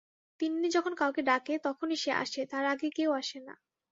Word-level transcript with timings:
তিন্নি 0.39 0.67
যখন 0.69 0.93
কাউকে 0.95 1.21
ডাকে, 1.21 1.53
তখনি 1.63 1.95
সে 1.95 2.11
আসে, 2.15 2.41
তার 2.45 2.65
আগে 2.65 2.87
কেউ 2.95 3.09
আসে 3.11 3.39
না। 3.39 3.53